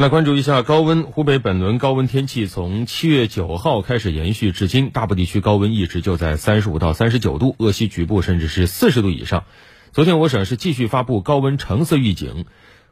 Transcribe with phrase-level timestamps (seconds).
[0.00, 9.42] 来关注一下高温，湖北本轮高温天气从七月九号开始延续至今，大部地区高温一直就在三十五到三十九度，鄂西局部甚至是四十度以上。
[9.90, 12.44] 昨天我省是继续发布高温橙色预警，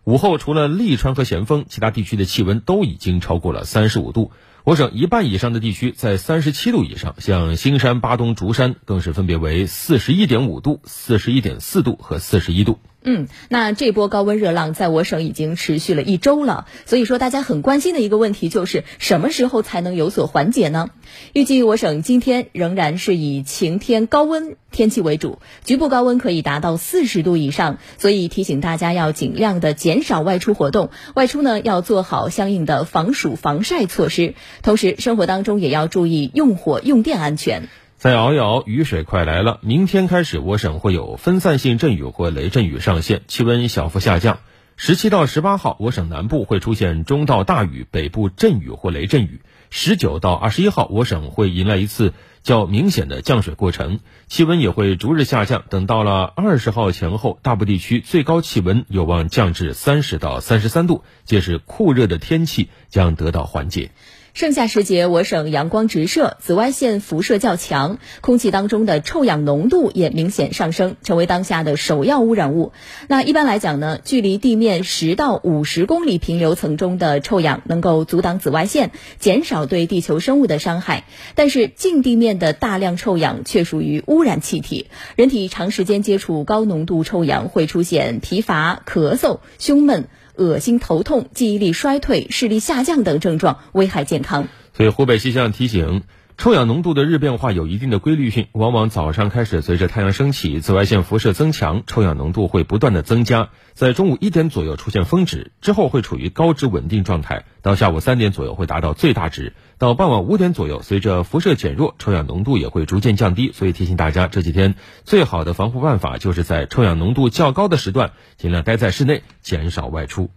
[0.03, 4.32] 午后除了利川和咸丰，其他地区的气温都已经超过了三十五度。
[4.64, 12.80] 我省一半以上的地区在三十七度以上，像兴山、巴东、竹山更是分别为四十一点五度、四十一点四度和四十一度。
[13.08, 20.91] 嗯，那这波高温热浪在我省已经持续了一周了，所以说大家很关心的一个问题就是什么时候才能有所缓解呢？
[21.33, 37.69] 预计我省今天仍然是以晴天高温天气为主，局部高温可以达到四十度以上，所以提醒大家要尽量的减少外出活动，外出呢要做好相应的防暑防晒措施，同时生活当中也要注意用火用电安全。
[37.98, 39.59] 再熬一熬，雨水快来了！
[39.62, 44.41] 明天开始，我省会有分散性阵雨或雷阵雨上线，气温小幅下降。
[44.77, 49.41] 十七到十八号，我省南部会出现中到大雨，北部阵雨或雷阵雨。
[49.70, 55.64] 十九到二十一号，我省会迎来一次较明显的降水过程，气温也会逐日下降。
[55.70, 63.92] 等到了二十号前后，大部地区最高气温有望降至三十到三十三度，届时酷热的天气将得到缓解。
[64.37, 72.73] 盛夏时节，我省阳光直射，紫外线辐射较强，空气当中的臭氧浓度也明显上升，成为当下的首要污染物。
[73.09, 81.05] 那一般来讲呢，距离地面十到五十公里平流层中的臭氧能够阻挡紫外线，减少对地球生物的伤害。
[81.34, 90.09] 但是近地面的大量臭氧却属于污染气体，人体长时间接触高浓度臭氧会出现疲乏、咳嗽、胸闷。
[90.37, 94.48] 恶心、头痛、记忆力衰退、视力下降等症状，危害健康。
[94.77, 96.03] 所以湖北气象提醒。
[96.39, 113.50] 臭氧浓度的日变化有一定的规律性，往往早上开始随着太阳升起，紫外线辐射增强，臭氧浓度会不断的增加，在中午一点左右出现峰值，之后会处于高值稳定状态，到下午三点左右会达到最大值，到傍晚五点左右，随着辐射减弱，臭氧浓度也会逐渐降低。
[113.53, 114.75] 所以提醒大家，这几天
[115.05, 120.31] 最好的防护办法就是在臭氧浓度较高的时段，尽量待在室内，减少外出。